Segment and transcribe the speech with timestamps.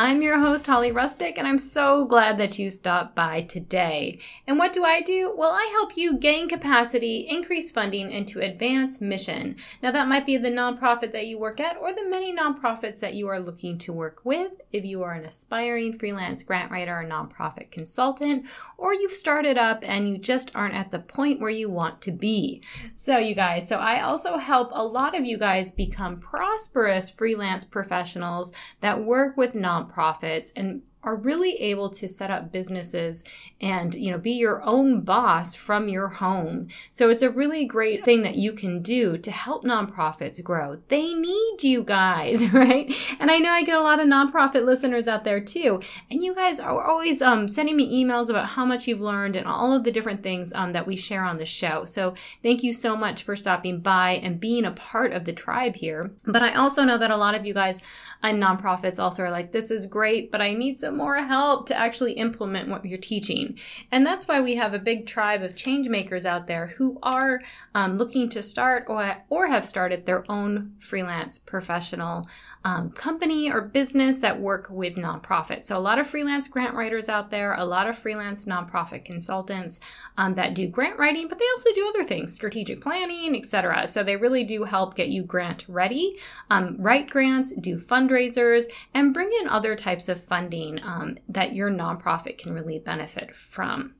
[0.00, 4.20] I'm your host, Holly Rustick, and I'm so glad that you stopped by today.
[4.46, 5.34] And what do I do?
[5.36, 9.56] Well, I help you gain capacity, increase funding, and to advance mission.
[9.82, 13.14] Now, that might be the nonprofit that you work at or the many nonprofits that
[13.14, 14.52] you are looking to work with.
[14.70, 19.80] If you are an aspiring freelance grant writer or nonprofit consultant, or you've started up
[19.82, 22.62] and you just aren't at the point where you want to be.
[22.94, 27.64] So, you guys, so I also help a lot of you guys become prosperous freelance
[27.64, 33.22] professionals that work with nonprofits nonprofits and are really able to set up businesses
[33.60, 36.68] and you know be your own boss from your home.
[36.90, 40.78] So it's a really great thing that you can do to help nonprofits grow.
[40.88, 42.92] They need you guys right?
[43.20, 45.80] And i know i get a lot of nonprofit listeners out there too.
[46.10, 49.46] And you guys are always um, sending me emails about how much you've learned and
[49.46, 51.84] all of the different things um, that we share on the show.
[51.84, 55.76] So thank you so much for stopping by and being a part of the tribe
[55.76, 56.10] here.
[56.24, 57.80] But i also know that a lot of you guys
[58.22, 61.76] and nonprofits also are like this is great but i need some more help to
[61.76, 63.58] actually implement what you're teaching.
[63.90, 67.40] And that's why we have a big tribe of change makers out there who are
[67.74, 72.28] um, looking to start or, or have started their own freelance professional
[72.64, 75.64] um, company or business that work with nonprofits.
[75.64, 79.80] So a lot of freelance grant writers out there, a lot of freelance nonprofit consultants
[80.16, 83.86] um, that do grant writing, but they also do other things, strategic planning, etc.
[83.86, 86.18] So they really do help get you grant ready,
[86.50, 91.70] um, write grants, do fundraisers, and bring in other types of funding um, that your
[91.70, 93.94] nonprofit can really benefit from.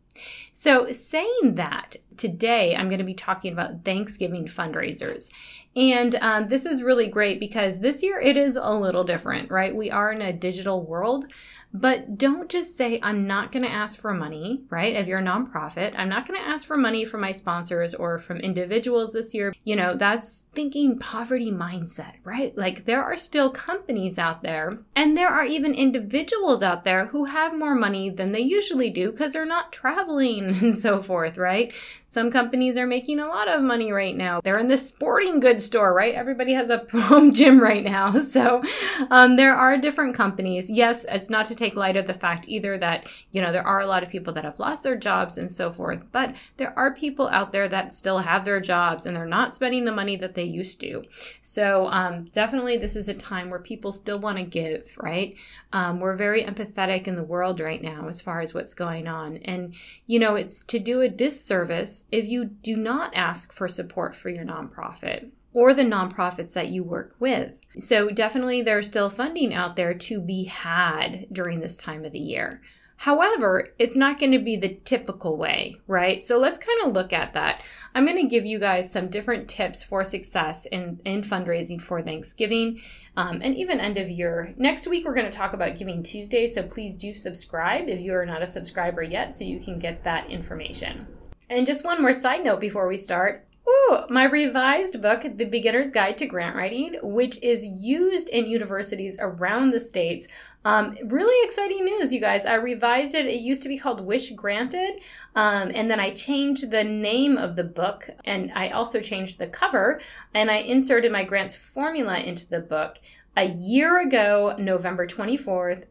[0.52, 5.30] So, saying that, today I'm going to be talking about Thanksgiving fundraisers.
[5.76, 9.74] And um, this is really great because this year it is a little different, right?
[9.74, 11.32] We are in a digital world.
[11.72, 14.96] But don't just say, I'm not going to ask for money, right?
[14.96, 18.18] If you're a nonprofit, I'm not going to ask for money from my sponsors or
[18.18, 19.52] from individuals this year.
[19.64, 22.56] You know, that's thinking poverty mindset, right?
[22.56, 27.26] Like there are still companies out there and there are even individuals out there who
[27.26, 31.74] have more money than they usually do because they're not traveling and so forth, right?
[32.10, 34.40] Some companies are making a lot of money right now.
[34.42, 36.14] They're in the sporting goods store, right?
[36.14, 38.14] Everybody has a home gym right now.
[38.28, 38.62] So
[39.10, 40.68] um, there are different companies.
[40.68, 43.80] Yes, it's not to take light of the fact either that, you know, there are
[43.80, 46.94] a lot of people that have lost their jobs and so forth, but there are
[46.94, 50.34] people out there that still have their jobs and they're not spending the money that
[50.34, 51.02] they used to.
[51.42, 55.36] So um, definitely this is a time where people still want to give, right?
[55.72, 59.38] Um, we're very empathetic in the world right now as far as what's going on.
[59.38, 59.74] And,
[60.06, 64.28] you know, it's to do a disservice if you do not ask for support for
[64.28, 67.58] your nonprofit or the nonprofits that you work with.
[67.78, 72.18] So, definitely, there's still funding out there to be had during this time of the
[72.18, 72.60] year.
[72.98, 76.20] However, it's not going to be the typical way, right?
[76.20, 77.62] So let's kind of look at that.
[77.94, 82.02] I'm going to give you guys some different tips for success in, in fundraising for
[82.02, 82.80] Thanksgiving
[83.16, 84.52] um, and even end of year.
[84.56, 88.14] Next week, we're going to talk about Giving Tuesday, so please do subscribe if you
[88.14, 91.06] are not a subscriber yet so you can get that information.
[91.50, 93.44] And just one more side note before we start.
[93.68, 99.18] Ooh, my revised book, The Beginner's Guide to Grant Writing, which is used in universities
[99.20, 100.26] around the states.
[100.64, 102.46] Um, really exciting news, you guys.
[102.46, 103.26] I revised it.
[103.26, 105.00] It used to be called Wish Granted,
[105.34, 109.48] um, and then I changed the name of the book, and I also changed the
[109.48, 110.00] cover,
[110.32, 112.98] and I inserted my grants formula into the book
[113.36, 115.84] a year ago, November 24th,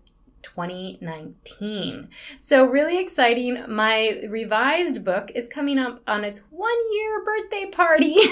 [0.53, 2.09] 2019.
[2.39, 3.63] So, really exciting.
[3.67, 8.17] My revised book is coming up on its one year birthday party.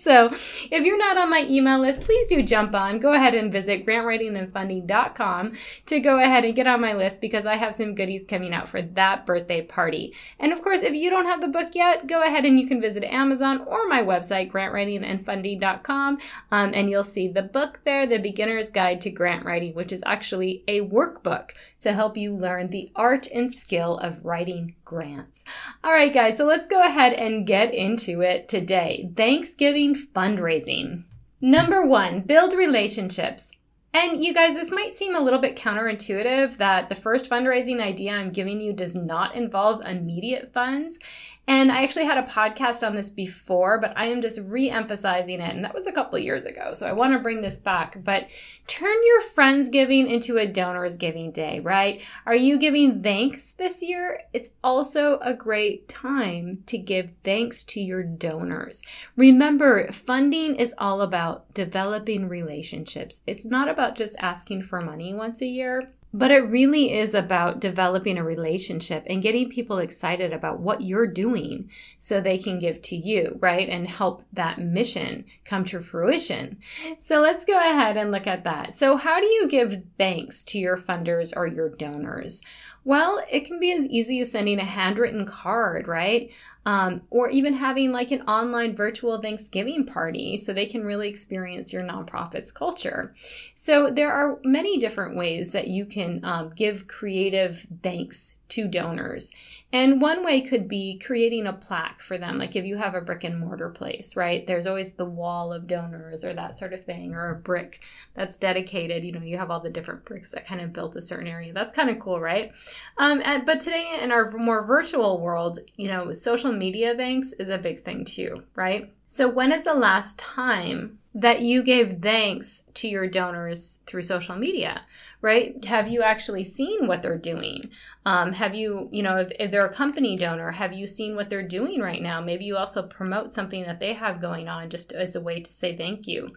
[0.00, 2.98] So if you're not on my email list, please do jump on.
[2.98, 5.52] Go ahead and visit grantwritingandfunding.com
[5.86, 8.68] to go ahead and get on my list because I have some goodies coming out
[8.68, 10.14] for that birthday party.
[10.38, 12.80] And of course, if you don't have the book yet, go ahead and you can
[12.80, 16.18] visit Amazon or my website, grantwritingandfunding.com,
[16.50, 20.02] um, and you'll see the book there, The Beginner's Guide to Grant Writing, which is
[20.06, 25.44] actually a workbook book to help you learn the art and skill of writing grants.
[25.84, 29.10] All right, guys, so let's go ahead and get into it today.
[29.14, 31.04] Thanksgiving fundraising.
[31.40, 33.52] Number one, build relationships.
[33.92, 38.12] And you guys, this might seem a little bit counterintuitive that the first fundraising idea
[38.12, 40.98] I'm giving you does not involve immediate funds.
[41.46, 45.40] And I actually had a podcast on this before, but I am just re emphasizing
[45.40, 45.52] it.
[45.52, 46.72] And that was a couple years ago.
[46.74, 48.02] So I want to bring this back.
[48.04, 48.28] But
[48.66, 52.00] turn your friends giving into a donors giving day, right?
[52.24, 54.20] Are you giving thanks this year?
[54.32, 58.82] It's also a great time to give thanks to your donors.
[59.16, 63.20] Remember, funding is all about developing relationships.
[63.26, 65.90] It's not about just asking for money once a year.
[66.12, 71.06] But it really is about developing a relationship and getting people excited about what you're
[71.06, 73.68] doing so they can give to you, right?
[73.68, 76.58] And help that mission come to fruition.
[76.98, 78.74] So let's go ahead and look at that.
[78.74, 82.42] So, how do you give thanks to your funders or your donors?
[82.84, 86.30] Well, it can be as easy as sending a handwritten card, right?
[86.64, 91.72] Um, or even having like an online virtual Thanksgiving party so they can really experience
[91.72, 93.14] your nonprofit's culture.
[93.54, 99.32] So there are many different ways that you can um, give creative thanks to donors.
[99.72, 102.38] And one way could be creating a plaque for them.
[102.38, 104.46] Like if you have a brick and mortar place, right?
[104.46, 107.80] There's always the wall of donors or that sort of thing, or a brick
[108.14, 109.04] that's dedicated.
[109.04, 111.52] You know, you have all the different bricks that kind of built a certain area.
[111.52, 112.52] That's kind of cool, right?
[112.98, 117.48] Um, and, but today in our more virtual world, you know, social media thanks is
[117.48, 118.92] a big thing too, right?
[119.12, 124.36] So when is the last time that you gave thanks to your donors through social
[124.36, 124.82] media,
[125.20, 125.64] right?
[125.64, 127.72] Have you actually seen what they're doing?
[128.06, 131.28] Um, have you, you know, if, if, they're a company donor, have you seen what
[131.28, 132.20] they're doing right now?
[132.20, 135.52] Maybe you also promote something that they have going on just as a way to
[135.52, 136.28] say thank you.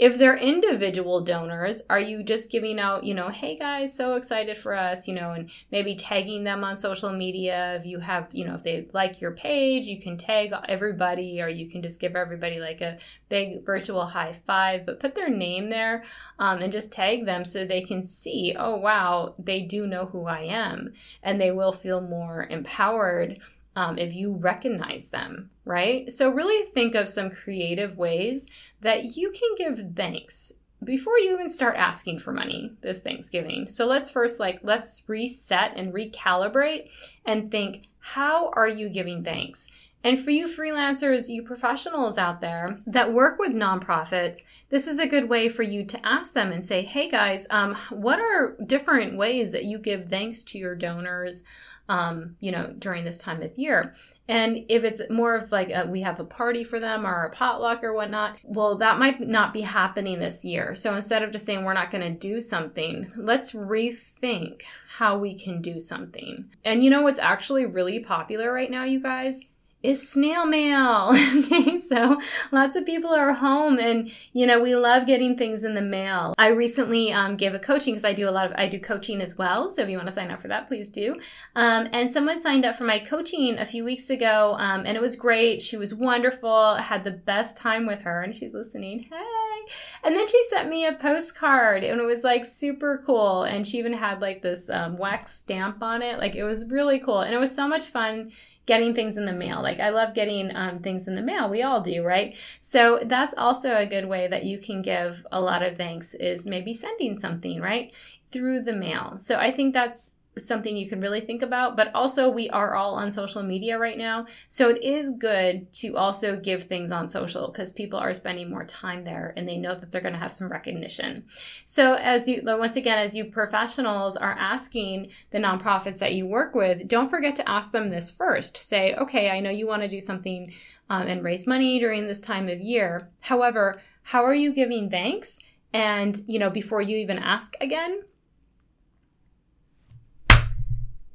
[0.00, 4.56] If they're individual donors, are you just giving out, you know, hey guys, so excited
[4.56, 7.74] for us, you know, and maybe tagging them on social media?
[7.74, 11.50] If you have, you know, if they like your page, you can tag everybody, or
[11.50, 12.96] you can just give everybody like a
[13.28, 16.02] big virtual high five, but put their name there
[16.38, 20.24] um, and just tag them so they can see, oh wow, they do know who
[20.24, 23.38] I am, and they will feel more empowered
[23.76, 26.12] um, if you recognize them, right?
[26.12, 28.46] So, really think of some creative ways
[28.80, 30.52] that you can give thanks
[30.82, 33.68] before you even start asking for money this Thanksgiving.
[33.68, 36.90] So, let's first, like, let's reset and recalibrate
[37.24, 39.68] and think, how are you giving thanks?
[40.02, 45.06] And for you freelancers, you professionals out there that work with nonprofits, this is a
[45.06, 49.18] good way for you to ask them and say, hey guys, um, what are different
[49.18, 51.44] ways that you give thanks to your donors?
[51.90, 53.96] Um, you know, during this time of year.
[54.28, 57.34] And if it's more of like a, we have a party for them or a
[57.34, 60.76] potluck or whatnot, well, that might not be happening this year.
[60.76, 64.62] So instead of just saying we're not going to do something, let's rethink
[64.98, 66.48] how we can do something.
[66.64, 69.40] And you know what's actually really popular right now, you guys?
[69.82, 71.10] Is snail mail.
[71.38, 72.20] okay, so
[72.52, 76.34] lots of people are home and, you know, we love getting things in the mail.
[76.36, 79.22] I recently um, gave a coaching because I do a lot of, I do coaching
[79.22, 79.72] as well.
[79.72, 81.16] So if you want to sign up for that, please do.
[81.56, 85.00] Um, and someone signed up for my coaching a few weeks ago um, and it
[85.00, 85.62] was great.
[85.62, 86.50] She was wonderful.
[86.50, 89.06] I had the best time with her and she's listening.
[89.10, 89.72] Hey.
[90.04, 93.44] And then she sent me a postcard and it was like super cool.
[93.44, 96.18] And she even had like this um, wax stamp on it.
[96.18, 97.20] Like it was really cool.
[97.20, 98.32] And it was so much fun
[98.70, 99.60] getting things in the mail.
[99.60, 101.50] Like I love getting um, things in the mail.
[101.50, 102.36] We all do, right?
[102.60, 106.46] So that's also a good way that you can give a lot of thanks is
[106.46, 107.92] maybe sending something, right?
[108.30, 109.16] Through the mail.
[109.18, 111.76] So I think that's something you can really think about.
[111.76, 114.26] But also, we are all on social media right now.
[114.48, 118.64] So it is good to also give things on social because people are spending more
[118.64, 121.24] time there and they know that they're going to have some recognition.
[121.64, 126.54] So, as you, once again, as you professionals are asking the nonprofits that you work
[126.54, 128.56] with, don't forget to ask them this first.
[128.56, 130.52] Say, okay, I know you want to do something
[130.88, 133.06] um, and raise money during this time of year.
[133.20, 135.38] However, how are you giving thanks?
[135.72, 138.02] And, you know, before you even ask again,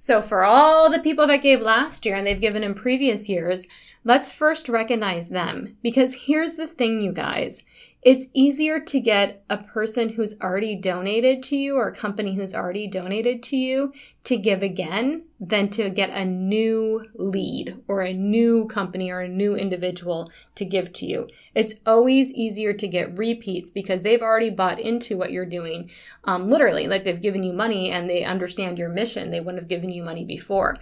[0.05, 3.65] so, for all the people that gave last year and they've given in previous years,
[4.03, 5.77] let's first recognize them.
[5.81, 7.63] Because here's the thing, you guys
[8.03, 12.53] it's easier to get a person who's already donated to you or a company who's
[12.53, 13.91] already donated to you
[14.25, 19.27] to give again than to get a new lead or a new company or a
[19.27, 21.27] new individual to give to you.
[21.53, 25.91] It's always easier to get repeats because they've already bought into what you're doing.
[26.23, 29.29] Um, literally, like they've given you money and they understand your mission.
[29.29, 30.77] They wouldn't have given you money before.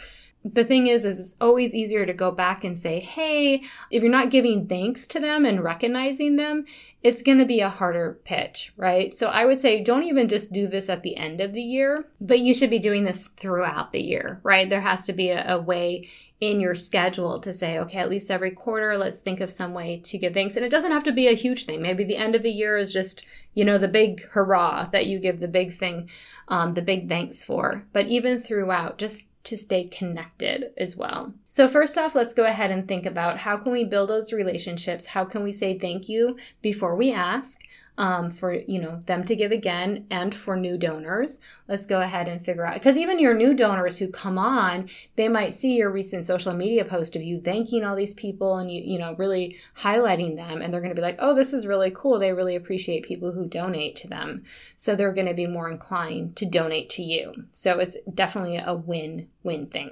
[0.46, 4.12] The thing is is it's always easier to go back and say hey if you're
[4.12, 6.66] not giving thanks to them and recognizing them
[7.02, 9.14] it's going to be a harder pitch right?
[9.14, 12.06] So i would say don't even just do this at the end of the year
[12.20, 14.70] but you should be doing this throughout the year right?
[14.70, 16.08] There has to be a, a way
[16.42, 20.02] in your schedule to say okay at least every quarter let's think of some way
[20.04, 20.58] to give thanks.
[20.58, 21.82] And it doesn't have to be a huge thing.
[21.82, 25.20] Maybe the end of the year is just you know the big hurrah that you
[25.20, 26.10] give the big thing
[26.50, 27.86] um, the big thanks for.
[27.94, 31.34] But even throughout just to stay connected as well.
[31.48, 35.06] So first off, let's go ahead and think about how can we build those relationships?
[35.06, 37.62] How can we say thank you before we ask?
[37.96, 42.28] Um, for you know them to give again and for new donors let's go ahead
[42.28, 45.92] and figure out because even your new donors who come on they might see your
[45.92, 49.58] recent social media post of you thanking all these people and you you know really
[49.78, 52.56] highlighting them and they're going to be like oh this is really cool they really
[52.56, 54.42] appreciate people who donate to them
[54.76, 58.74] so they're going to be more inclined to donate to you so it's definitely a
[58.74, 59.92] win win thing.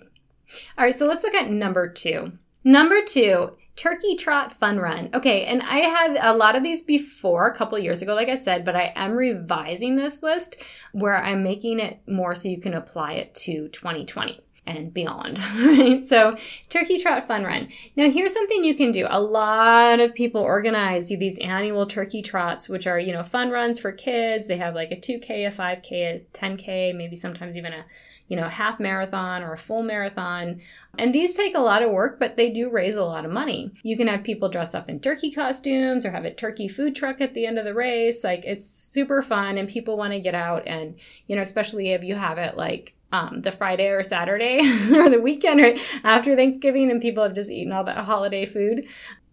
[0.77, 2.33] All right, so let's look at number two.
[2.63, 3.51] Number two,
[3.81, 5.09] Turkey Trot Fun Run.
[5.11, 8.35] Okay, and I had a lot of these before a couple years ago, like I
[8.35, 10.57] said, but I am revising this list
[10.91, 15.39] where I'm making it more so you can apply it to 2020 and beyond.
[15.61, 16.03] Right?
[16.03, 16.37] So,
[16.69, 17.69] Turkey Trot Fun Run.
[17.95, 19.07] Now, here's something you can do.
[19.09, 23.79] A lot of people organize these annual turkey trots, which are, you know, fun runs
[23.79, 24.47] for kids.
[24.47, 27.85] They have like a 2K, a 5K, a 10K, maybe sometimes even a
[28.31, 30.61] you know, half marathon or a full marathon.
[30.97, 33.73] And these take a lot of work, but they do raise a lot of money.
[33.83, 37.19] You can have people dress up in turkey costumes or have a turkey food truck
[37.19, 38.23] at the end of the race.
[38.23, 40.95] Like it's super fun and people want to get out and,
[41.27, 44.59] you know, especially if you have it like um, the Friday or Saturday
[44.93, 48.87] or the weekend right after Thanksgiving and people have just eaten all that holiday food.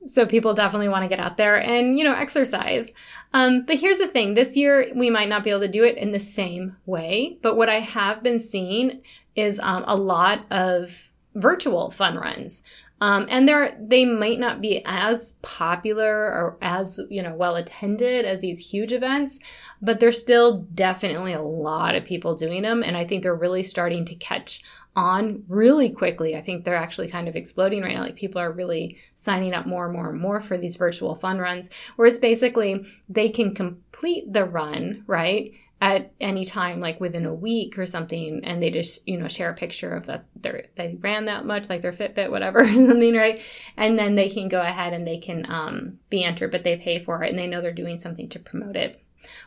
[0.06, 2.90] So people definitely want to get out there and, you know, exercise.
[3.32, 5.96] Um, but here's the thing this year, we might not be able to do it
[5.96, 7.38] in the same way.
[7.42, 9.02] But what I have been seeing
[9.34, 12.62] is um, a lot of virtual fun runs.
[13.00, 18.24] Um, and they're they might not be as popular or as you know well attended
[18.24, 19.38] as these huge events,
[19.80, 23.62] but there's still definitely a lot of people doing them, and I think they're really
[23.62, 24.62] starting to catch
[24.96, 26.34] on really quickly.
[26.34, 28.02] I think they're actually kind of exploding right now.
[28.02, 31.38] Like people are really signing up more and more and more for these virtual fun
[31.38, 35.52] runs, where it's basically they can complete the run, right?
[35.80, 39.50] At any time, like within a week or something, and they just, you know, share
[39.50, 43.40] a picture of that they ran that much, like their Fitbit, whatever, or something, right?
[43.76, 46.98] And then they can go ahead and they can um, be entered, but they pay
[46.98, 49.00] for it and they know they're doing something to promote it.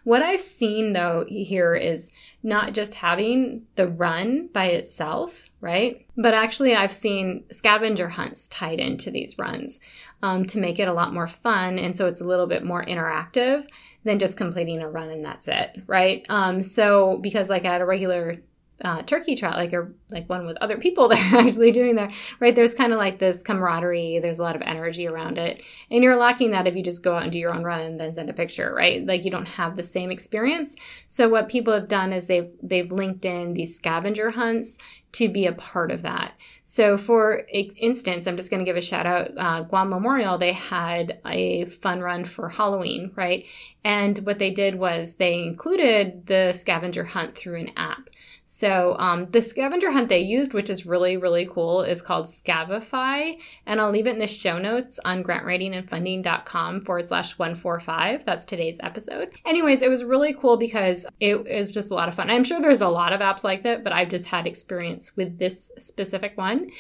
[0.04, 2.12] What I've seen though here is
[2.44, 6.06] not just having the run by itself, right?
[6.18, 9.80] But actually, I've seen scavenger hunts tied into these runs
[10.22, 11.80] um, to make it a lot more fun.
[11.80, 13.68] And so it's a little bit more interactive
[14.04, 16.26] than just completing a run and that's it, right?
[16.30, 18.36] Um, so, because like at a regular
[18.84, 22.14] uh, turkey trot, like a like one with other people that are actually doing that,
[22.40, 22.56] right?
[22.56, 24.20] There's kind of like this camaraderie.
[24.20, 27.16] There's a lot of energy around it, and you're lacking that if you just go
[27.16, 29.06] out and do your own run and then send a picture, right?
[29.06, 30.76] Like you don't have the same experience.
[31.08, 34.78] So what people have done is they've they've linked in these scavenger hunts
[35.14, 36.34] to be a part of that.
[36.64, 39.32] So, for instance, I'm just going to give a shout out.
[39.38, 43.46] Uh, Guam Memorial, they had a fun run for Halloween, right?
[43.84, 48.10] And what they did was they included the scavenger hunt through an app.
[48.54, 53.40] So um, the scavenger hunt they used, which is really, really cool, is called Scavify.
[53.66, 58.26] And I'll leave it in the show notes on grantwritingandfunding.com forward slash 145.
[58.26, 59.30] That's today's episode.
[59.46, 62.30] Anyways, it was really cool because it is just a lot of fun.
[62.30, 65.40] I'm sure there's a lot of apps like that, but I've just had experience with
[65.40, 66.72] this specific one.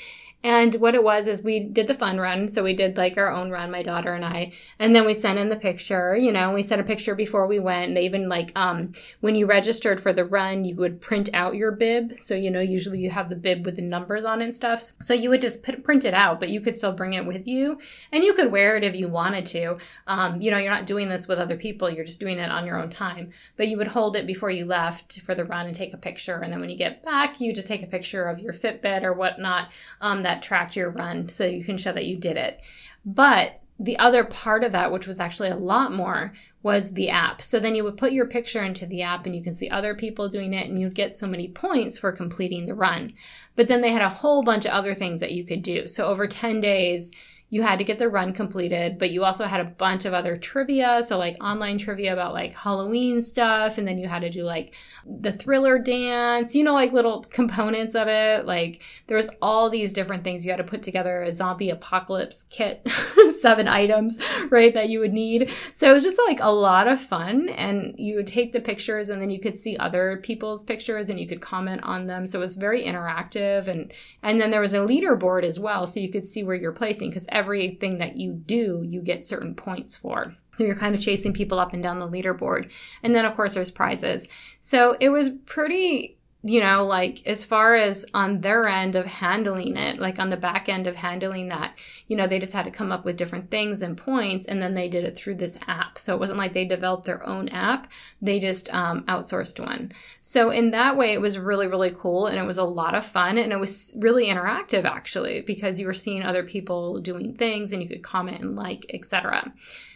[0.43, 2.47] And what it was is we did the fun run.
[2.49, 4.53] So we did like our own run, my daughter and I.
[4.79, 7.59] And then we sent in the picture, you know, we sent a picture before we
[7.59, 7.87] went.
[7.89, 11.55] And they even like, um, when you registered for the run, you would print out
[11.55, 12.19] your bib.
[12.19, 14.93] So, you know, usually you have the bib with the numbers on it and stuff.
[15.01, 17.47] So you would just put, print it out, but you could still bring it with
[17.47, 17.79] you
[18.11, 19.77] and you could wear it if you wanted to.
[20.07, 21.89] Um, you know, you're not doing this with other people.
[21.89, 24.65] You're just doing it on your own time, but you would hold it before you
[24.65, 26.37] left for the run and take a picture.
[26.37, 29.13] And then when you get back, you just take a picture of your Fitbit or
[29.13, 32.61] whatnot, um, that tracked your run so you can show that you did it.
[33.05, 36.31] But the other part of that, which was actually a lot more,
[36.63, 37.41] was the app.
[37.41, 39.95] So then you would put your picture into the app and you can see other
[39.95, 43.13] people doing it and you'd get so many points for completing the run.
[43.55, 45.87] But then they had a whole bunch of other things that you could do.
[45.87, 47.11] So over 10 days,
[47.51, 50.37] you had to get the run completed, but you also had a bunch of other
[50.37, 51.03] trivia.
[51.03, 53.77] So, like online trivia about like Halloween stuff.
[53.77, 54.73] And then you had to do like
[55.05, 58.45] the thriller dance, you know, like little components of it.
[58.45, 60.45] Like there was all these different things.
[60.45, 62.87] You had to put together a zombie apocalypse kit,
[63.31, 64.17] seven items,
[64.49, 65.51] right, that you would need.
[65.73, 67.49] So it was just like a lot of fun.
[67.49, 71.19] And you would take the pictures and then you could see other people's pictures and
[71.19, 72.25] you could comment on them.
[72.25, 73.67] So it was very interactive.
[73.67, 73.91] And,
[74.23, 75.85] and then there was a leaderboard as well.
[75.85, 79.55] So you could see where you're placing because everything that you do, you get certain
[79.55, 80.35] points for.
[80.55, 82.71] So you're kind of chasing people up and down the leaderboard.
[83.01, 84.27] And then, of course, there's prizes.
[84.59, 89.77] So it was pretty you know, like as far as on their end of handling
[89.77, 92.71] it, like on the back end of handling that, you know, they just had to
[92.71, 95.99] come up with different things and points, and then they did it through this app.
[95.99, 99.91] So it wasn't like they developed their own app, they just um, outsourced one.
[100.21, 103.05] So in that way, it was really, really cool, and it was a lot of
[103.05, 107.71] fun, and it was really interactive actually, because you were seeing other people doing things
[107.71, 109.53] and you could comment and like, etc.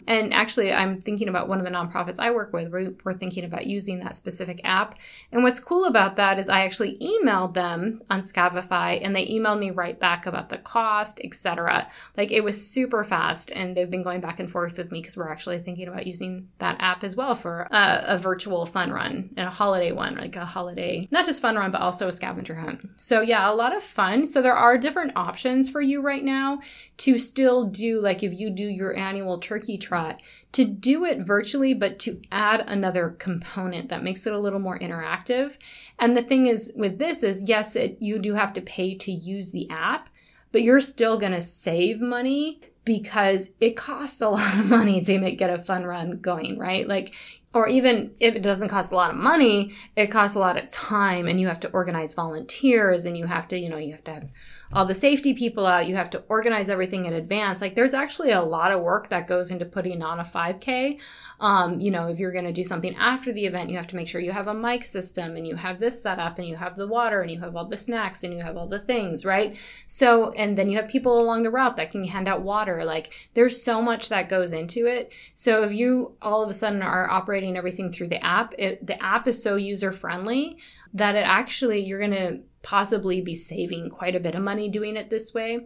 [0.07, 3.65] And actually, I'm thinking about one of the nonprofits I work with, we're thinking about
[3.65, 4.99] using that specific app.
[5.31, 9.59] And what's cool about that is I actually emailed them on Scavify and they emailed
[9.59, 11.89] me right back about the cost, etc.
[12.17, 15.17] Like it was super fast and they've been going back and forth with me because
[15.17, 19.29] we're actually thinking about using that app as well for a, a virtual fun run
[19.37, 22.55] and a holiday one, like a holiday, not just fun run, but also a scavenger
[22.55, 22.81] hunt.
[22.95, 24.27] So yeah, a lot of fun.
[24.27, 26.59] So there are different options for you right now
[26.97, 30.21] to still do, like if you do your annual turkey trot,
[30.55, 34.79] to do it virtually, but to add another component that makes it a little more
[34.79, 35.57] interactive.
[35.99, 39.11] And the thing is with this is yes, it, you do have to pay to
[39.11, 40.09] use the app,
[40.51, 45.19] but you're still going to save money because it costs a lot of money to
[45.19, 46.87] make, get a fun run going, right?
[46.87, 47.15] Like,
[47.53, 50.69] or even if it doesn't cost a lot of money, it costs a lot of
[50.69, 54.03] time and you have to organize volunteers and you have to, you know, you have
[54.05, 54.29] to have
[54.73, 55.87] all the safety people out.
[55.87, 57.61] You have to organize everything in advance.
[57.61, 60.99] Like there's actually a lot of work that goes into putting on a 5K.
[61.39, 63.95] Um, you know, if you're going to do something after the event, you have to
[63.95, 66.55] make sure you have a mic system and you have this set up and you
[66.55, 69.25] have the water and you have all the snacks and you have all the things,
[69.25, 69.57] right?
[69.87, 72.83] So, and then you have people along the route that can hand out water.
[72.83, 75.13] Like there's so much that goes into it.
[75.33, 79.01] So if you all of a sudden are operating everything through the app, it, the
[79.03, 80.57] app is so user friendly
[80.93, 84.97] that it actually, you're going to possibly be saving quite a bit of money doing
[84.97, 85.65] it this way.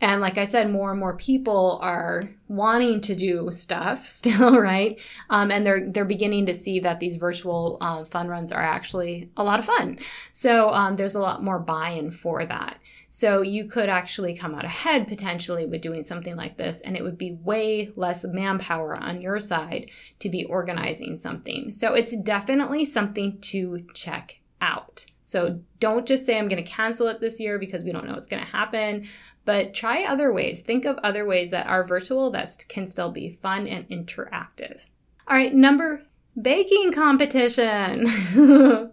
[0.00, 5.00] And like I said, more and more people are wanting to do stuff still, right?
[5.28, 9.30] Um, and they're they're beginning to see that these virtual um, fun runs are actually
[9.36, 9.98] a lot of fun.
[10.32, 12.78] So um, there's a lot more buy-in for that.
[13.08, 17.02] So you could actually come out ahead potentially with doing something like this, and it
[17.02, 19.90] would be way less manpower on your side
[20.20, 21.72] to be organizing something.
[21.72, 25.06] So it's definitely something to check out.
[25.28, 28.14] So don't just say, I'm going to cancel it this year because we don't know
[28.14, 29.06] what's going to happen,
[29.44, 30.62] but try other ways.
[30.62, 34.80] Think of other ways that are virtual that can still be fun and interactive.
[35.26, 36.02] All right, number
[36.40, 38.06] baking competition.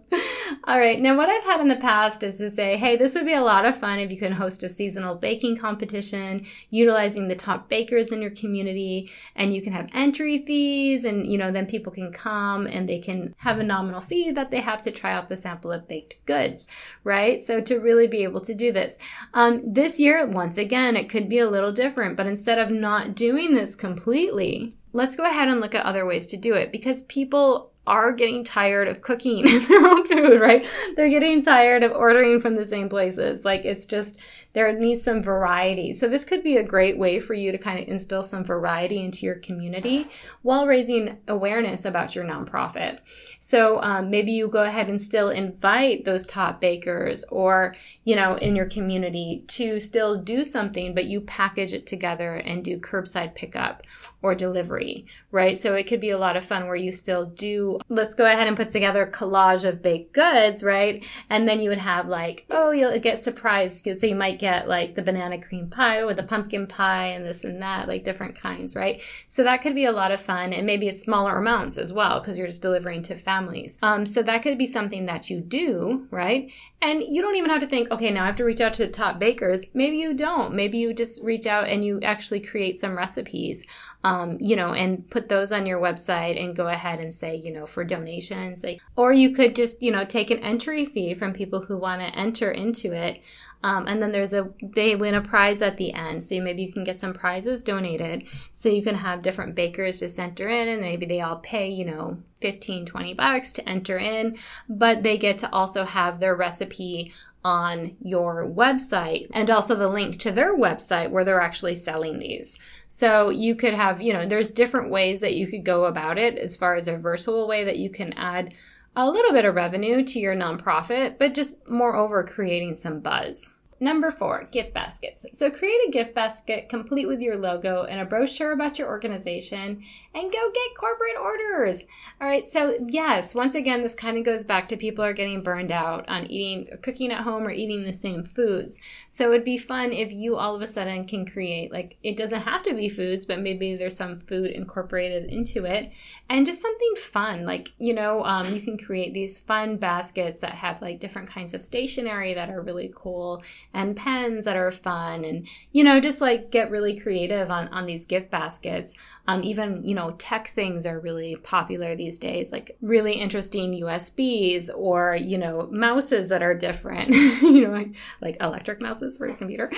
[0.64, 3.26] All right, now what I've had in the past is to say, hey, this would
[3.26, 7.34] be a lot of fun if you can host a seasonal baking competition utilizing the
[7.34, 11.66] top bakers in your community and you can have entry fees and you know then
[11.66, 15.12] people can come and they can have a nominal fee that they have to try
[15.12, 16.66] out the sample of baked goods,
[17.04, 17.42] right?
[17.42, 18.98] So to really be able to do this.
[19.34, 23.14] Um, this year, once again, it could be a little different, but instead of not
[23.14, 27.02] doing this completely, let's go ahead and look at other ways to do it because
[27.02, 30.66] people are getting tired of cooking their own food, right?
[30.96, 33.44] They're getting tired of ordering from the same places.
[33.44, 34.20] Like it's just,
[34.56, 35.92] there needs some variety.
[35.92, 39.04] So this could be a great way for you to kind of instill some variety
[39.04, 40.08] into your community
[40.40, 43.00] while raising awareness about your nonprofit.
[43.40, 48.36] So um, maybe you go ahead and still invite those top bakers or, you know,
[48.36, 53.34] in your community to still do something, but you package it together and do curbside
[53.34, 53.82] pickup
[54.22, 55.58] or delivery, right?
[55.58, 58.48] So it could be a lot of fun where you still do, let's go ahead
[58.48, 61.06] and put together a collage of baked goods, right?
[61.28, 63.86] And then you would have like, oh, you'll get surprised.
[64.00, 67.24] So you might get get like the banana cream pie with the pumpkin pie and
[67.24, 69.02] this and that, like different kinds, right?
[69.26, 70.52] So that could be a lot of fun.
[70.52, 73.76] And maybe it's smaller amounts as well because you're just delivering to families.
[73.82, 76.52] Um, so that could be something that you do, right?
[76.82, 78.86] And you don't even have to think, okay, now I have to reach out to
[78.86, 79.64] the top bakers.
[79.72, 80.54] Maybe you don't.
[80.54, 83.64] Maybe you just reach out and you actually create some recipes,
[84.04, 87.50] um, you know, and put those on your website and go ahead and say, you
[87.50, 88.62] know, for donations.
[88.62, 92.02] Like, or you could just, you know, take an entry fee from people who want
[92.02, 93.22] to enter into it.
[93.62, 96.72] Um, and then there's a they win a prize at the end so maybe you
[96.72, 100.82] can get some prizes donated so you can have different bakers just enter in and
[100.82, 104.36] maybe they all pay you know 15, 20 bucks to enter in,
[104.68, 107.12] but they get to also have their recipe
[107.44, 112.58] on your website and also the link to their website where they're actually selling these.
[112.88, 116.36] So you could have, you know, there's different ways that you could go about it
[116.38, 118.52] as far as a virtual way that you can add
[118.96, 123.52] a little bit of revenue to your nonprofit, but just moreover creating some buzz.
[123.78, 125.26] Number four, gift baskets.
[125.34, 129.82] So create a gift basket complete with your logo and a brochure about your organization
[130.14, 131.84] and go get corporate orders.
[132.18, 132.48] All right.
[132.48, 136.08] So yes, once again, this kind of goes back to people are getting burned out
[136.08, 138.78] on eating, cooking at home or eating the same foods.
[139.10, 142.42] So it'd be fun if you all of a sudden can create, like, it doesn't
[142.42, 145.92] have to be foods, but maybe there's some food incorporated into it
[146.30, 147.44] and just something fun.
[147.44, 151.52] Like, you know, um, you can create these fun baskets that have like different kinds
[151.52, 153.42] of stationery that are really cool
[153.74, 157.86] and pens that are fun and you know just like get really creative on on
[157.86, 158.94] these gift baskets.
[159.28, 164.70] Um, even you know tech things are really popular these days like really interesting usbs
[164.74, 167.08] or you know mouses that are different
[167.42, 167.88] you know like,
[168.20, 169.70] like electric mouses for your computer.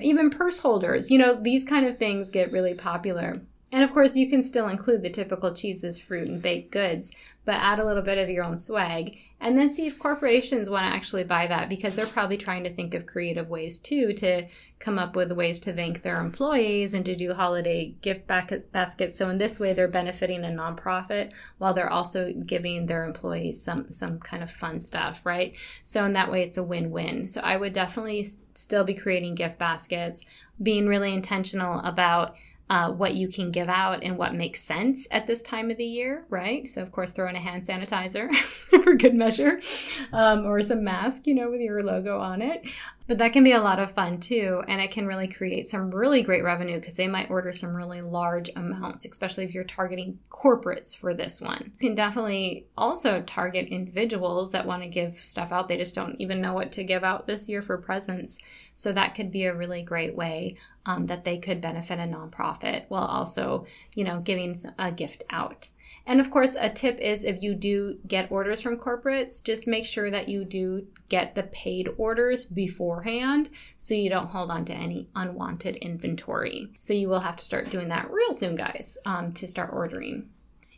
[0.00, 3.40] Even purse holders you know these kind of things get really popular
[3.74, 7.10] and of course, you can still include the typical cheeses, fruit, and baked goods,
[7.44, 10.86] but add a little bit of your own swag and then see if corporations want
[10.86, 14.46] to actually buy that because they're probably trying to think of creative ways too to
[14.78, 19.18] come up with ways to thank their employees and to do holiday gift baskets.
[19.18, 23.90] So in this way, they're benefiting a nonprofit while they're also giving their employees some
[23.90, 25.56] some kind of fun stuff, right?
[25.82, 27.26] So in that way, it's a win-win.
[27.26, 30.24] So I would definitely still be creating gift baskets,
[30.62, 32.36] being really intentional about
[32.70, 35.84] uh, what you can give out and what makes sense at this time of the
[35.84, 36.66] year, right?
[36.66, 39.60] So, of course, throw in a hand sanitizer for good measure,
[40.12, 42.66] um, or some mask, you know, with your logo on it.
[43.06, 45.90] But that can be a lot of fun too, and it can really create some
[45.90, 50.18] really great revenue because they might order some really large amounts, especially if you're targeting
[50.30, 51.72] corporates for this one.
[51.80, 55.68] You can definitely also target individuals that want to give stuff out.
[55.68, 58.38] They just don't even know what to give out this year for presents.
[58.74, 62.84] So that could be a really great way um, that they could benefit a nonprofit
[62.88, 65.68] while also, you know, giving a gift out.
[66.06, 69.84] And of course, a tip is if you do get orders from corporates, just make
[69.84, 74.72] sure that you do get the paid orders beforehand so you don't hold on to
[74.74, 76.68] any unwanted inventory.
[76.80, 80.28] So you will have to start doing that real soon, guys, um, to start ordering.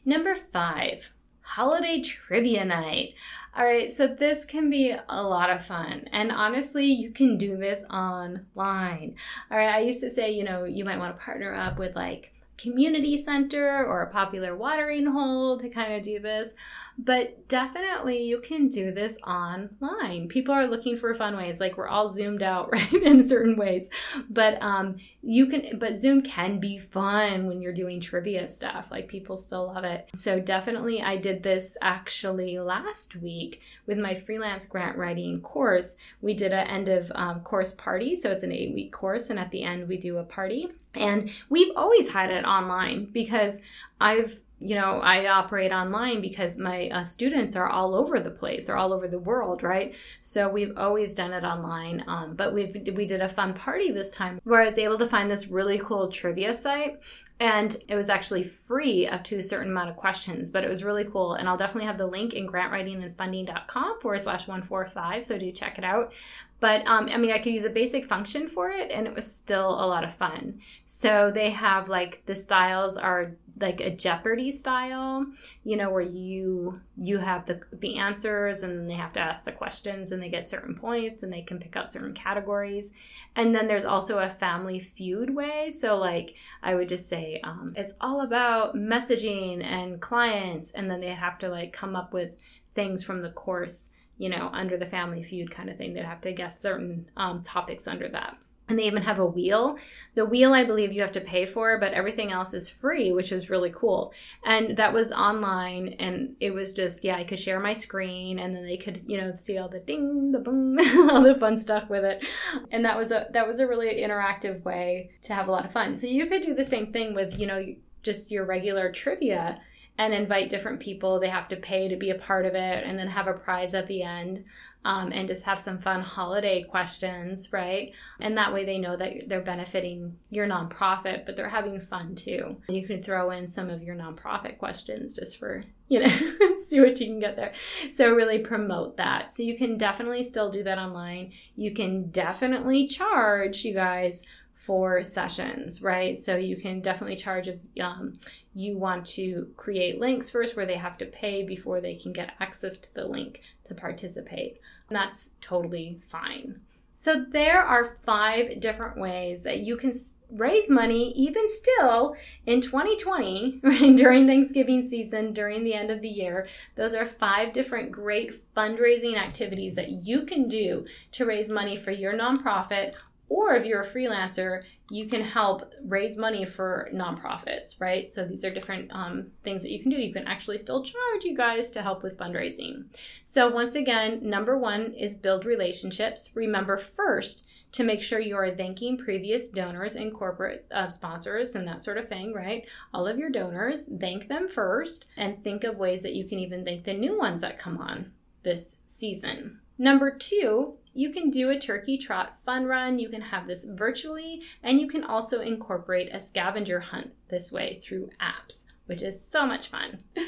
[0.05, 3.15] Number five, holiday trivia night.
[3.57, 6.09] All right, so this can be a lot of fun.
[6.13, 9.17] And honestly, you can do this online.
[9.51, 11.97] All right, I used to say, you know, you might want to partner up with
[11.97, 16.55] like community center or a popular watering hole to kind of do this.
[16.99, 20.29] But definitely you can do this online.
[20.29, 21.61] People are looking for fun ways.
[21.61, 23.91] Like we're all zoomed out, right, in certain ways.
[24.31, 28.89] But um you can but Zoom can be fun when you're doing trivia stuff.
[28.91, 30.09] Like people still love it.
[30.15, 35.97] So definitely I did this actually last week with my freelance grant writing course.
[36.23, 38.17] We did an end of um, course party.
[38.17, 40.71] So it's an eight week course and at the end we do a party.
[40.97, 43.61] And we've always had it online because
[44.01, 48.65] I've you know i operate online because my uh, students are all over the place.
[48.65, 49.95] They're all over the world right?
[50.23, 54.11] So we've always done it online um, but we we did a fun party this
[54.11, 57.01] time where i was able to find this really cool trivia site.
[57.39, 60.83] And it was actually free up to a certain amount of questions but it was
[60.83, 61.35] really cool.
[61.35, 65.85] And i'll definitely have the link in grantwritingandfunding.com forward slash 145 so do check it
[65.85, 66.15] out.
[66.59, 69.31] But um, I mean, I could use a basic function for it, and it was
[69.31, 70.61] still a lot of fun.
[70.87, 75.25] So they have like the styles are like a Jeopardy style,
[75.65, 79.53] you know, where you you have the the answers, and they have to ask the
[79.53, 82.93] questions, and they get certain points, and they can pick out certain categories.
[83.35, 85.71] And then there's also a Family Feud way.
[85.71, 91.01] So like I would just say um, it's all about messaging and clients, and then
[91.01, 92.37] they have to like come up with
[92.75, 95.93] things from the course you know, under the family feud kind of thing.
[95.93, 98.39] They'd have to guess certain um, topics under that.
[98.69, 99.79] And they even have a wheel.
[100.17, 103.31] The wheel, I believe, you have to pay for, but everything else is free, which
[103.31, 104.13] is really cool.
[104.45, 108.57] And that was online, and it was just, yeah, I could share my screen, and
[108.57, 110.79] then they could, you know, see all the ding, the boom,
[111.11, 112.25] all the fun stuff with it.
[112.73, 115.73] And that was a that was a really interactive way to have a lot of
[115.73, 115.97] fun.
[115.97, 117.65] So you could do the same thing with, you know,
[118.03, 119.61] just your regular trivia
[119.99, 121.19] and invite different people.
[121.19, 123.75] They have to pay to be a part of it and then have a prize
[123.75, 124.45] at the end
[124.85, 127.93] um, and just have some fun holiday questions, right?
[128.21, 132.57] And that way they know that they're benefiting your nonprofit, but they're having fun too.
[132.69, 137.01] You can throw in some of your nonprofit questions just for, you know, see what
[137.01, 137.53] you can get there.
[137.93, 139.35] So really promote that.
[139.35, 141.33] So you can definitely still do that online.
[141.57, 144.25] You can definitely charge you guys
[144.57, 146.19] for sessions, right?
[146.19, 148.15] So you can definitely charge if um,
[148.55, 152.35] you want to create links first where they have to pay before they can get
[152.41, 154.61] access to the link to participate.
[154.89, 156.61] And that's totally fine.
[156.95, 159.93] So there are five different ways that you can
[160.31, 162.17] raise money even still
[162.47, 163.61] in 2020
[163.97, 166.49] during Thanksgiving season, during the end of the year.
[166.75, 171.93] Those are five different great fundraising activities that you can do to raise money for
[171.93, 172.95] your nonprofit
[173.29, 178.11] or if you're a freelancer, you can help raise money for nonprofits, right?
[178.11, 179.97] So these are different um, things that you can do.
[179.97, 182.85] You can actually still charge you guys to help with fundraising.
[183.25, 186.31] So, once again, number one is build relationships.
[186.35, 191.67] Remember first to make sure you are thanking previous donors and corporate uh, sponsors and
[191.67, 192.71] that sort of thing, right?
[192.95, 196.65] All of your donors, thank them first and think of ways that you can even
[196.65, 198.13] thank the new ones that come on
[198.45, 199.61] this season.
[199.79, 202.99] Number two, you can do a turkey trot fun run.
[202.99, 207.81] You can have this virtually, and you can also incorporate a scavenger hunt this way
[207.83, 210.03] through apps, which is so much fun.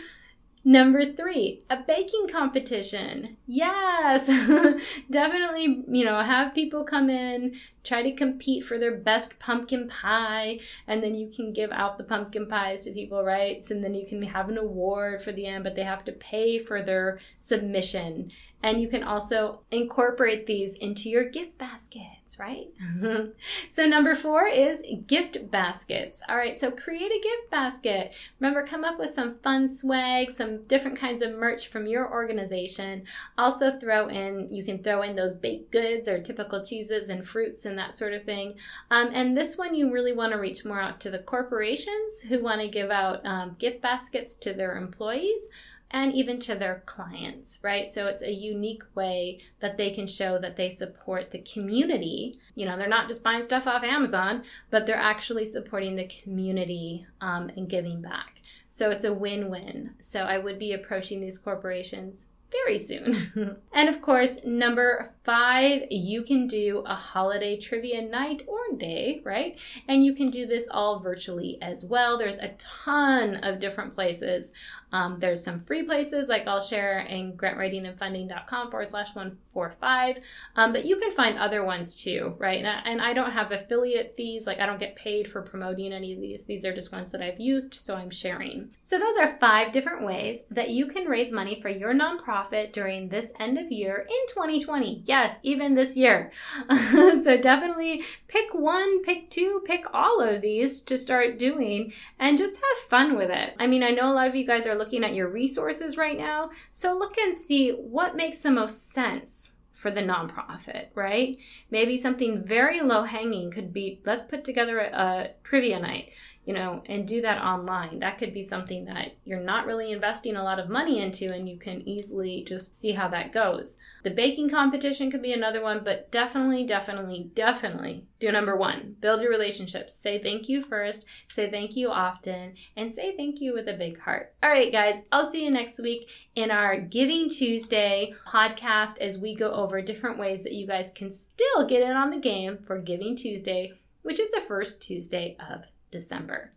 [0.64, 3.38] Number three, a baking competition.
[3.46, 4.26] Yes,
[5.10, 7.54] definitely, you know, have people come in,
[7.88, 12.04] try to compete for their best pumpkin pie, and then you can give out the
[12.04, 13.64] pumpkin pies to people, right?
[13.70, 16.58] And then you can have an award for the end, but they have to pay
[16.58, 18.30] for their submission.
[18.60, 22.66] And you can also incorporate these into your gift baskets, right?
[23.70, 26.22] so, number four is gift baskets.
[26.28, 28.14] All right, so create a gift basket.
[28.40, 33.04] Remember, come up with some fun swag, some different kinds of merch from your organization.
[33.38, 37.64] Also, throw in, you can throw in those baked goods or typical cheeses and fruits
[37.64, 38.54] and that sort of thing.
[38.90, 42.42] Um, and this one, you really want to reach more out to the corporations who
[42.42, 45.48] want to give out um, gift baskets to their employees
[45.90, 47.90] and even to their clients, right?
[47.90, 52.38] So it's a unique way that they can show that they support the community.
[52.54, 57.06] You know, they're not just buying stuff off Amazon, but they're actually supporting the community
[57.20, 58.42] um, and giving back.
[58.68, 59.94] So it's a win win.
[60.02, 63.56] So I would be approaching these corporations very soon.
[63.72, 69.58] and of course, number five, you can do a holiday trivia night or day, right?
[69.86, 72.16] And you can do this all virtually as well.
[72.16, 74.54] There's a ton of different places.
[74.92, 80.16] Um, there's some free places like I'll share in grantwritingandfunding.com forward slash 145.
[80.56, 82.58] Um, but you can find other ones too, right?
[82.58, 85.92] And I, and I don't have affiliate fees, like I don't get paid for promoting
[85.92, 86.44] any of these.
[86.44, 88.70] These are just ones that I've used, so I'm sharing.
[88.82, 93.08] So those are five different ways that you can raise money for your nonprofit during
[93.10, 95.02] this end of year in 2020.
[95.18, 96.30] Yes, even this year.
[96.70, 102.54] so definitely pick one, pick two, pick all of these to start doing and just
[102.54, 103.54] have fun with it.
[103.58, 106.16] I mean, I know a lot of you guys are looking at your resources right
[106.16, 111.36] now, so look and see what makes the most sense for the nonprofit, right?
[111.70, 116.12] Maybe something very low hanging could be let's put together a, a, trivia night,
[116.48, 117.98] you know, and do that online.
[117.98, 121.46] That could be something that you're not really investing a lot of money into and
[121.46, 123.78] you can easily just see how that goes.
[124.02, 129.20] The baking competition could be another one, but definitely, definitely, definitely do number one build
[129.20, 129.94] your relationships.
[129.94, 134.00] Say thank you first, say thank you often, and say thank you with a big
[134.00, 134.34] heart.
[134.42, 139.36] All right, guys, I'll see you next week in our Giving Tuesday podcast as we
[139.36, 142.78] go over different ways that you guys can still get in on the game for
[142.78, 146.50] Giving Tuesday, which is the first Tuesday of December.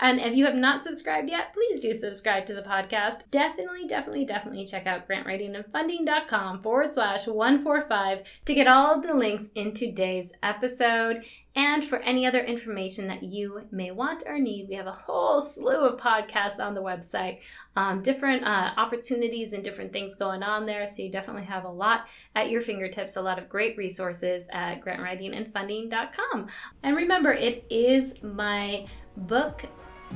[0.00, 3.20] And if you have not subscribed yet, please do subscribe to the podcast.
[3.30, 9.48] Definitely, definitely, definitely check out grantwritingandfunding.com forward slash 145 to get all of the links
[9.54, 11.24] in today's episode.
[11.54, 15.40] And for any other information that you may want or need, we have a whole
[15.40, 17.40] slew of podcasts on the website,
[17.76, 20.86] um, different uh, opportunities and different things going on there.
[20.86, 24.80] So you definitely have a lot at your fingertips, a lot of great resources at
[24.80, 26.48] grantwritingandfunding.com.
[26.82, 29.64] And remember, it is my book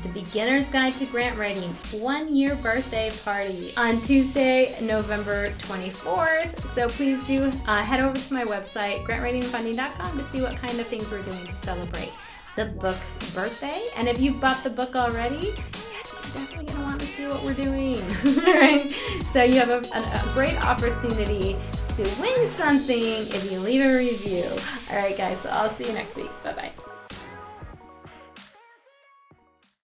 [0.02, 6.60] the Beginner's Guide to Grant Writing one year birthday party on Tuesday, November 24th.
[6.68, 10.86] So please do uh, head over to my website, grantwritingandfunding.com, to see what kind of
[10.86, 12.12] things we're doing to celebrate
[12.56, 13.82] the book's birthday.
[13.96, 15.54] And if you've bought the book already,
[15.92, 17.94] yes, you're definitely going to want to see what we're doing.
[18.44, 18.90] right?
[19.32, 21.56] So you have a, a, a great opportunity
[21.96, 24.44] to win something if you leave a review.
[24.90, 26.30] All right, guys, so I'll see you next week.
[26.42, 26.85] Bye bye.